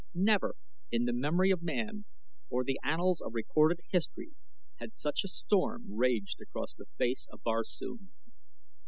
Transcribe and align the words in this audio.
Never 0.15 0.55
in 0.89 1.05
the 1.05 1.13
memory 1.13 1.51
of 1.51 1.61
man 1.61 2.05
or 2.49 2.63
the 2.63 2.79
annals 2.83 3.21
of 3.21 3.35
recorded 3.35 3.81
history 3.91 4.31
had 4.79 4.91
such 4.93 5.23
a 5.23 5.27
storm 5.27 5.93
raged 5.95 6.41
across 6.41 6.73
the 6.73 6.87
face 6.97 7.27
of 7.31 7.43
Barsoom. 7.43 8.09